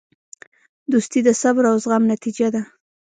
دوستي 0.91 1.19
د 1.27 1.29
صبر 1.41 1.63
او 1.71 1.75
زغم 1.83 2.03
نتیجه 2.13 2.47
ده. 2.53 2.61